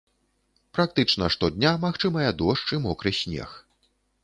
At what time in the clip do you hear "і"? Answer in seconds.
2.79-2.83